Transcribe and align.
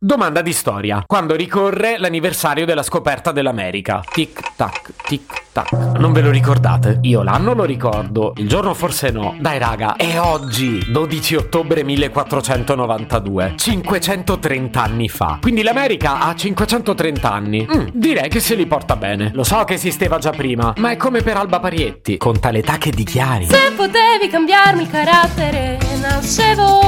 Domanda 0.00 0.42
di 0.42 0.52
storia. 0.52 1.02
Quando 1.04 1.34
ricorre 1.34 1.98
l'anniversario 1.98 2.64
della 2.64 2.84
scoperta 2.84 3.32
dell'America? 3.32 4.00
Tic 4.08 4.54
tac, 4.54 4.92
tic 5.08 5.46
tac. 5.50 5.72
Non 5.72 6.12
ve 6.12 6.20
lo 6.20 6.30
ricordate? 6.30 7.00
Io 7.02 7.24
l'anno 7.24 7.52
lo 7.52 7.64
ricordo, 7.64 8.32
il 8.36 8.46
giorno 8.46 8.74
forse 8.74 9.10
no. 9.10 9.34
Dai 9.40 9.58
raga, 9.58 9.96
è 9.96 10.20
oggi, 10.20 10.88
12 10.88 11.34
ottobre 11.34 11.82
1492, 11.82 13.54
530 13.56 14.80
anni 14.80 15.08
fa. 15.08 15.38
Quindi 15.40 15.62
l'America 15.62 16.20
ha 16.20 16.32
530 16.32 17.32
anni. 17.32 17.66
Mm, 17.68 17.88
direi 17.92 18.28
che 18.28 18.38
se 18.38 18.54
li 18.54 18.66
porta 18.68 18.94
bene. 18.94 19.32
Lo 19.34 19.42
so 19.42 19.64
che 19.64 19.74
esisteva 19.74 20.18
già 20.18 20.30
prima, 20.30 20.74
ma 20.76 20.92
è 20.92 20.96
come 20.96 21.22
per 21.22 21.38
Alba 21.38 21.58
Parietti, 21.58 22.18
conta 22.18 22.52
l'età 22.52 22.78
che 22.78 22.90
dichiari. 22.90 23.46
Se 23.46 23.72
potevi 23.74 24.28
cambiarmi 24.30 24.82
il 24.82 24.90
carattere, 24.90 25.76
nascevo. 26.00 26.87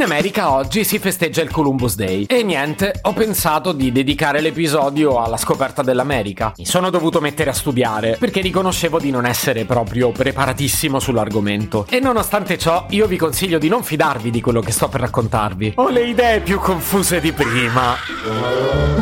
In 0.00 0.06
America 0.06 0.54
oggi 0.54 0.82
si 0.82 0.98
festeggia 0.98 1.42
il 1.42 1.50
Columbus 1.50 1.94
Day 1.94 2.24
e 2.24 2.42
niente, 2.42 3.00
ho 3.02 3.12
pensato 3.12 3.72
di 3.72 3.92
dedicare 3.92 4.40
l'episodio 4.40 5.20
alla 5.20 5.36
scoperta 5.36 5.82
dell'America. 5.82 6.54
Mi 6.56 6.64
sono 6.64 6.88
dovuto 6.88 7.20
mettere 7.20 7.50
a 7.50 7.52
studiare 7.52 8.16
perché 8.18 8.40
riconoscevo 8.40 8.98
di 8.98 9.10
non 9.10 9.26
essere 9.26 9.66
proprio 9.66 10.10
preparatissimo 10.10 10.98
sull'argomento. 10.98 11.84
E 11.86 12.00
nonostante 12.00 12.56
ciò, 12.56 12.86
io 12.88 13.06
vi 13.06 13.18
consiglio 13.18 13.58
di 13.58 13.68
non 13.68 13.82
fidarvi 13.82 14.30
di 14.30 14.40
quello 14.40 14.62
che 14.62 14.72
sto 14.72 14.88
per 14.88 15.00
raccontarvi. 15.00 15.74
Ho 15.76 15.90
le 15.90 16.06
idee 16.06 16.40
più 16.40 16.58
confuse 16.60 17.20
di 17.20 17.32
prima. 17.32 17.94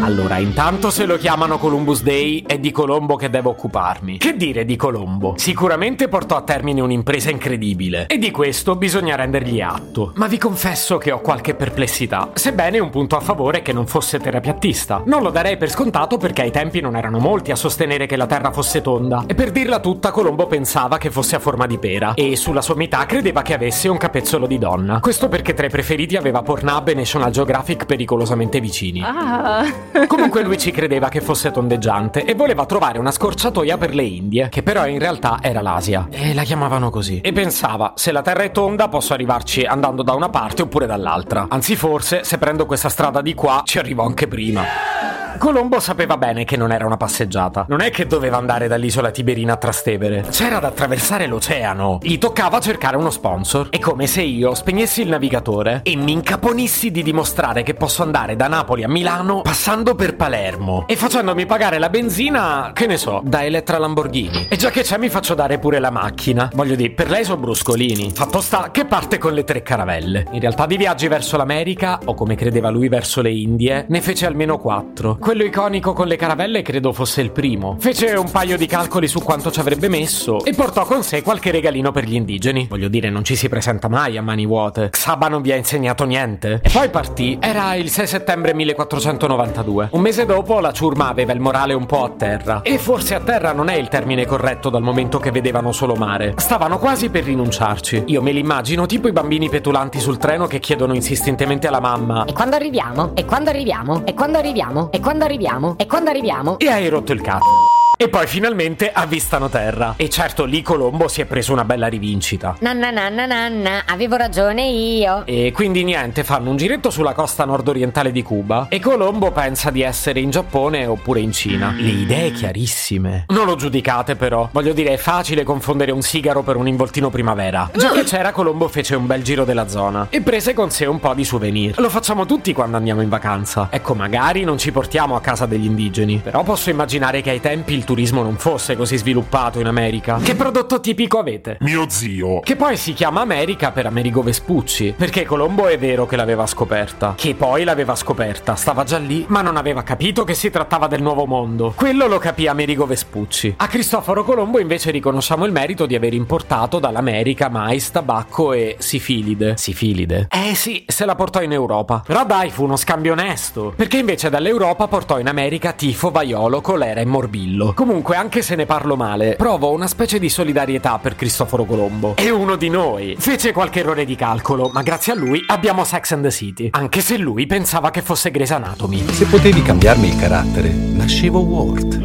Allora, 0.02 0.38
intanto 0.38 0.90
se 0.90 1.04
lo 1.04 1.16
chiamano 1.16 1.58
Columbus 1.58 2.02
Day 2.02 2.42
è 2.44 2.58
di 2.58 2.72
Colombo 2.72 3.14
che 3.14 3.30
devo 3.30 3.50
occuparmi. 3.50 4.18
Che 4.18 4.36
dire 4.36 4.64
di 4.64 4.74
Colombo? 4.74 5.34
Sicuramente 5.36 6.08
portò 6.08 6.36
a 6.36 6.42
termine 6.42 6.80
un'impresa 6.80 7.30
incredibile 7.30 8.06
e 8.06 8.18
di 8.18 8.32
questo 8.32 8.74
bisogna 8.74 9.14
rendergli 9.14 9.60
atto. 9.60 10.12
Ma 10.16 10.26
vi 10.26 10.38
confesso 10.38 10.87
che 10.96 11.12
ho 11.12 11.20
qualche 11.20 11.54
perplessità, 11.54 12.30
sebbene 12.32 12.78
un 12.78 12.88
punto 12.88 13.16
a 13.16 13.20
favore 13.20 13.60
che 13.60 13.74
non 13.74 13.86
fosse 13.86 14.18
terapiattista. 14.18 15.02
Non 15.04 15.22
lo 15.22 15.30
darei 15.30 15.58
per 15.58 15.68
scontato 15.68 16.16
perché 16.16 16.42
ai 16.42 16.50
tempi 16.50 16.80
non 16.80 16.96
erano 16.96 17.18
molti 17.18 17.50
a 17.50 17.56
sostenere 17.56 18.06
che 18.06 18.16
la 18.16 18.26
Terra 18.26 18.50
fosse 18.52 18.80
tonda. 18.80 19.24
E 19.26 19.34
per 19.34 19.50
dirla 19.50 19.80
tutta, 19.80 20.10
Colombo 20.10 20.46
pensava 20.46 20.96
che 20.96 21.10
fosse 21.10 21.36
a 21.36 21.38
forma 21.40 21.66
di 21.66 21.78
pera 21.78 22.14
e 22.14 22.36
sulla 22.36 22.62
sommità 22.62 23.04
credeva 23.04 23.42
che 23.42 23.52
avesse 23.52 23.88
un 23.88 23.98
capezzolo 23.98 24.46
di 24.46 24.56
donna. 24.56 25.00
Questo 25.00 25.28
perché 25.28 25.52
tra 25.52 25.66
i 25.66 25.70
preferiti 25.70 26.16
aveva 26.16 26.42
Pornhub 26.42 26.88
e 26.88 26.94
National 26.94 27.30
Geographic 27.30 27.84
pericolosamente 27.84 28.60
vicini. 28.60 29.02
Ah. 29.04 29.64
Comunque 30.06 30.42
lui 30.42 30.56
ci 30.56 30.70
credeva 30.70 31.08
che 31.08 31.20
fosse 31.20 31.50
tondeggiante 31.50 32.24
e 32.24 32.34
voleva 32.34 32.64
trovare 32.64 32.98
una 32.98 33.10
scorciatoia 33.10 33.76
per 33.76 33.94
le 33.94 34.04
Indie, 34.04 34.48
che 34.48 34.62
però 34.62 34.86
in 34.86 34.98
realtà 34.98 35.38
era 35.42 35.60
l'Asia. 35.60 36.06
E 36.10 36.32
la 36.34 36.44
chiamavano 36.44 36.90
così. 36.90 37.20
E 37.20 37.32
pensava, 37.32 37.92
se 37.96 38.12
la 38.12 38.22
Terra 38.22 38.44
è 38.44 38.52
tonda 38.52 38.88
posso 38.88 39.12
arrivarci 39.12 39.64
andando 39.64 40.02
da 40.02 40.14
una 40.14 40.28
parte 40.28 40.62
oppure 40.62 40.77
dall'altra. 40.86 41.46
Anzi 41.48 41.76
forse, 41.76 42.24
se 42.24 42.38
prendo 42.38 42.66
questa 42.66 42.88
strada 42.88 43.20
di 43.20 43.34
qua, 43.34 43.62
ci 43.64 43.78
arrivo 43.78 44.04
anche 44.04 44.26
prima. 44.28 45.07
Colombo 45.38 45.78
sapeva 45.78 46.16
bene 46.16 46.44
che 46.44 46.56
non 46.56 46.72
era 46.72 46.84
una 46.84 46.96
passeggiata. 46.96 47.66
Non 47.68 47.80
è 47.80 47.90
che 47.90 48.06
doveva 48.06 48.36
andare 48.36 48.66
dall'isola 48.66 49.10
Tiberina 49.10 49.54
a 49.54 49.56
Trastevere. 49.56 50.24
C'era 50.30 50.58
da 50.58 50.68
attraversare 50.68 51.26
l'oceano. 51.26 52.00
Gli 52.02 52.18
toccava 52.18 52.60
cercare 52.60 52.96
uno 52.96 53.10
sponsor. 53.10 53.68
È 53.70 53.78
come 53.78 54.06
se 54.06 54.22
io 54.22 54.54
spegnessi 54.54 55.02
il 55.02 55.08
navigatore 55.08 55.80
e 55.84 55.96
mi 55.96 56.12
incaponissi 56.12 56.90
di 56.90 57.02
dimostrare 57.02 57.62
che 57.62 57.74
posso 57.74 58.02
andare 58.02 58.36
da 58.36 58.48
Napoli 58.48 58.82
a 58.82 58.88
Milano 58.88 59.42
passando 59.42 59.94
per 59.94 60.16
Palermo 60.16 60.84
e 60.86 60.96
facendomi 60.96 61.46
pagare 61.46 61.78
la 61.78 61.88
benzina, 61.88 62.72
che 62.74 62.86
ne 62.86 62.96
so, 62.96 63.20
da 63.24 63.44
Elettra 63.44 63.78
Lamborghini. 63.78 64.48
E 64.48 64.56
già 64.56 64.70
che 64.70 64.82
c'è 64.82 64.98
mi 64.98 65.08
faccio 65.08 65.34
dare 65.34 65.58
pure 65.58 65.78
la 65.78 65.90
macchina. 65.90 66.50
Voglio 66.52 66.74
dire, 66.74 66.90
per 66.90 67.08
lei 67.08 67.24
sono 67.24 67.40
bruscolini. 67.40 68.10
Fatto 68.12 68.40
sta 68.40 68.70
che 68.72 68.86
parte 68.86 69.18
con 69.18 69.32
le 69.32 69.44
tre 69.44 69.62
caravelle. 69.62 70.26
In 70.32 70.40
realtà 70.40 70.66
di 70.66 70.76
viaggi 70.76 71.06
verso 71.06 71.36
l'America, 71.36 72.00
o 72.06 72.14
come 72.14 72.34
credeva 72.34 72.70
lui 72.70 72.88
verso 72.88 73.22
le 73.22 73.30
Indie, 73.30 73.86
ne 73.88 74.00
fece 74.00 74.26
almeno 74.26 74.58
quattro. 74.58 75.16
Quello 75.28 75.44
iconico 75.44 75.92
con 75.92 76.06
le 76.06 76.16
caravelle 76.16 76.62
credo 76.62 76.90
fosse 76.90 77.20
il 77.20 77.32
primo. 77.32 77.76
Fece 77.78 78.14
un 78.14 78.30
paio 78.30 78.56
di 78.56 78.64
calcoli 78.64 79.06
su 79.06 79.20
quanto 79.20 79.50
ci 79.50 79.60
avrebbe 79.60 79.90
messo 79.90 80.42
e 80.42 80.54
portò 80.54 80.86
con 80.86 81.02
sé 81.02 81.20
qualche 81.20 81.50
regalino 81.50 81.92
per 81.92 82.04
gli 82.04 82.14
indigeni. 82.14 82.66
Voglio 82.66 82.88
dire, 82.88 83.10
non 83.10 83.24
ci 83.24 83.36
si 83.36 83.46
presenta 83.50 83.88
mai 83.88 84.16
a 84.16 84.22
mani 84.22 84.46
vuote. 84.46 84.88
Xaba 84.88 85.28
non 85.28 85.42
vi 85.42 85.52
ha 85.52 85.56
insegnato 85.56 86.04
niente. 86.04 86.60
E 86.62 86.70
poi 86.70 86.88
partì. 86.88 87.36
Era 87.42 87.74
il 87.74 87.90
6 87.90 88.06
settembre 88.06 88.54
1492. 88.54 89.90
Un 89.92 90.00
mese 90.00 90.24
dopo 90.24 90.60
la 90.60 90.72
ciurma 90.72 91.08
aveva 91.08 91.34
il 91.34 91.40
morale 91.40 91.74
un 91.74 91.84
po' 91.84 92.04
a 92.04 92.10
terra. 92.16 92.62
E 92.62 92.78
forse 92.78 93.14
a 93.14 93.20
terra 93.20 93.52
non 93.52 93.68
è 93.68 93.74
il 93.74 93.88
termine 93.88 94.24
corretto 94.24 94.70
dal 94.70 94.80
momento 94.80 95.18
che 95.18 95.30
vedevano 95.30 95.72
solo 95.72 95.94
mare. 95.94 96.32
Stavano 96.38 96.78
quasi 96.78 97.10
per 97.10 97.24
rinunciarci. 97.24 98.04
Io 98.06 98.22
me 98.22 98.32
li 98.32 98.40
immagino 98.40 98.86
tipo 98.86 99.08
i 99.08 99.12
bambini 99.12 99.50
petulanti 99.50 100.00
sul 100.00 100.16
treno 100.16 100.46
che 100.46 100.58
chiedono 100.58 100.94
insistentemente 100.94 101.66
alla 101.66 101.80
mamma 101.80 102.24
E 102.24 102.32
quando 102.32 102.56
arriviamo? 102.56 103.10
E 103.14 103.26
quando 103.26 103.50
arriviamo? 103.50 104.06
E 104.06 104.14
quando 104.14 104.38
arriviamo? 104.38 104.90
E 104.90 105.00
quando 105.00 105.16
arriviamo? 105.24 105.74
E 105.78 105.86
quando 105.86 106.10
arriviamo? 106.10 106.58
e 106.58 106.68
hai 106.68 106.88
rotto 106.88 107.12
il 107.12 107.20
cazzo. 107.20 107.77
E 108.00 108.08
poi 108.08 108.28
finalmente 108.28 108.92
avvistano 108.92 109.48
terra. 109.48 109.94
E 109.96 110.08
certo 110.08 110.44
lì 110.44 110.62
Colombo 110.62 111.08
si 111.08 111.20
è 111.20 111.24
preso 111.24 111.52
una 111.52 111.64
bella 111.64 111.88
rivincita. 111.88 112.54
Nanna 112.60 112.92
nanna 112.92 113.26
nanna, 113.26 113.82
avevo 113.88 114.14
ragione 114.14 114.68
io. 114.68 115.26
E 115.26 115.50
quindi 115.52 115.82
niente, 115.82 116.22
fanno 116.22 116.50
un 116.50 116.56
giretto 116.56 116.90
sulla 116.90 117.12
costa 117.12 117.44
nord-orientale 117.44 118.12
di 118.12 118.22
Cuba 118.22 118.68
e 118.68 118.78
Colombo 118.78 119.32
pensa 119.32 119.70
di 119.70 119.82
essere 119.82 120.20
in 120.20 120.30
Giappone 120.30 120.86
oppure 120.86 121.18
in 121.18 121.32
Cina. 121.32 121.74
Le 121.76 121.88
idee 121.88 122.30
chiarissime. 122.30 123.24
Non 123.30 123.46
lo 123.46 123.56
giudicate 123.56 124.14
però. 124.14 124.48
Voglio 124.52 124.74
dire, 124.74 124.92
è 124.92 124.96
facile 124.96 125.42
confondere 125.42 125.90
un 125.90 126.02
sigaro 126.02 126.42
per 126.42 126.54
un 126.54 126.68
involtino 126.68 127.10
primavera. 127.10 127.68
Già 127.74 127.90
che 127.90 128.04
c'era, 128.04 128.30
Colombo 128.30 128.68
fece 128.68 128.94
un 128.94 129.06
bel 129.06 129.24
giro 129.24 129.44
della 129.44 129.66
zona 129.66 130.06
e 130.08 130.20
prese 130.20 130.54
con 130.54 130.70
sé 130.70 130.86
un 130.86 131.00
po' 131.00 131.14
di 131.14 131.24
souvenir. 131.24 131.80
Lo 131.80 131.90
facciamo 131.90 132.26
tutti 132.26 132.52
quando 132.52 132.76
andiamo 132.76 133.02
in 133.02 133.08
vacanza. 133.08 133.66
Ecco, 133.72 133.94
magari 133.94 134.44
non 134.44 134.56
ci 134.56 134.70
portiamo 134.70 135.16
a 135.16 135.20
casa 135.20 135.46
degli 135.46 135.64
indigeni, 135.64 136.20
però 136.22 136.44
posso 136.44 136.70
immaginare 136.70 137.22
che 137.22 137.30
ai 137.30 137.40
tempi 137.40 137.74
il 137.74 137.86
turismo 137.88 138.22
non 138.22 138.36
fosse 138.36 138.76
così 138.76 138.98
sviluppato 138.98 139.60
in 139.60 139.66
America. 139.66 140.18
Che 140.22 140.34
prodotto 140.34 140.78
tipico 140.78 141.18
avete? 141.18 141.56
Mio 141.60 141.86
zio. 141.88 142.40
Che 142.40 142.54
poi 142.54 142.76
si 142.76 142.92
chiama 142.92 143.22
America 143.22 143.70
per 143.70 143.86
Amerigo 143.86 144.20
Vespucci, 144.20 144.92
perché 144.94 145.24
Colombo 145.24 145.68
è 145.68 145.78
vero 145.78 146.04
che 146.04 146.16
l'aveva 146.16 146.46
scoperta, 146.46 147.14
che 147.16 147.34
poi 147.34 147.64
l'aveva 147.64 147.94
scoperta, 147.94 148.56
stava 148.56 148.84
già 148.84 148.98
lì, 148.98 149.24
ma 149.28 149.40
non 149.40 149.56
aveva 149.56 149.82
capito 149.82 150.24
che 150.24 150.34
si 150.34 150.50
trattava 150.50 150.86
del 150.86 151.00
nuovo 151.00 151.24
mondo. 151.24 151.72
Quello 151.74 152.06
lo 152.08 152.18
capì 152.18 152.46
Amerigo 152.46 152.84
Vespucci. 152.84 153.54
A 153.56 153.68
Cristoforo 153.68 154.22
Colombo 154.22 154.58
invece 154.58 154.90
riconosciamo 154.90 155.46
il 155.46 155.52
merito 155.52 155.86
di 155.86 155.94
aver 155.94 156.12
importato 156.12 156.78
dall'America 156.78 157.48
mais, 157.48 157.90
tabacco 157.90 158.52
e 158.52 158.76
sifilide. 158.78 159.56
Sifilide? 159.56 160.28
Eh 160.30 160.54
sì, 160.54 160.84
se 160.86 161.06
la 161.06 161.14
portò 161.14 161.40
in 161.40 161.52
Europa. 161.52 162.02
Però 162.06 162.26
dai, 162.26 162.50
fu 162.50 162.64
uno 162.64 162.76
scambio 162.76 163.12
onesto, 163.12 163.72
perché 163.74 163.96
invece 163.96 164.28
dall'Europa 164.28 164.88
portò 164.88 165.18
in 165.18 165.28
America 165.28 165.72
tifo, 165.72 166.10
vaiolo, 166.10 166.60
colera 166.60 167.00
e 167.00 167.06
morbillo. 167.06 167.76
Comunque, 167.78 168.16
anche 168.16 168.42
se 168.42 168.56
ne 168.56 168.66
parlo 168.66 168.96
male, 168.96 169.36
provo 169.36 169.70
una 169.70 169.86
specie 169.86 170.18
di 170.18 170.28
solidarietà 170.28 170.98
per 170.98 171.14
Cristoforo 171.14 171.64
Colombo. 171.64 172.16
È 172.16 172.28
uno 172.28 172.56
di 172.56 172.68
noi. 172.68 173.14
Fece 173.16 173.52
qualche 173.52 173.78
errore 173.78 174.04
di 174.04 174.16
calcolo, 174.16 174.68
ma 174.74 174.82
grazie 174.82 175.12
a 175.12 175.14
lui 175.14 175.44
abbiamo 175.46 175.84
Sex 175.84 176.10
and 176.10 176.24
the 176.24 176.30
City. 176.32 176.70
Anche 176.72 177.00
se 177.00 177.16
lui 177.16 177.46
pensava 177.46 177.92
che 177.92 178.02
fosse 178.02 178.32
Grey's 178.32 178.50
Anatomy. 178.50 179.08
Se 179.12 179.26
potevi 179.26 179.62
cambiarmi 179.62 180.08
il 180.08 180.16
carattere, 180.16 180.70
nascevo 180.70 181.38
Ward. 181.38 182.00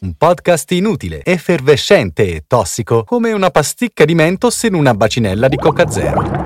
Un 0.00 0.14
podcast 0.18 0.72
inutile, 0.72 1.22
effervescente 1.22 2.26
e 2.26 2.42
tossico, 2.44 3.04
come 3.04 3.30
una 3.30 3.50
pasticca 3.50 4.04
di 4.04 4.16
mentos 4.16 4.60
in 4.64 4.74
una 4.74 4.92
bacinella 4.92 5.46
di 5.46 5.56
Coca 5.56 5.88
Zero. 5.88 6.45